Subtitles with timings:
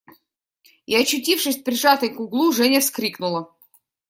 [0.87, 3.55] И, очутившись прижатой к углу, Женя вскрикнула.